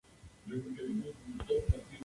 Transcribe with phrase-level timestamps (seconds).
[0.47, 1.13] Deutschland; Linnaea;
[1.47, 1.81] Natural.